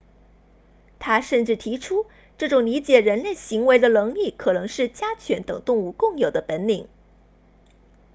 [0.97, 2.07] 他甚至提出
[2.39, 6.87] 这种理解人类行为的能力可能是家犬等动物共有的本领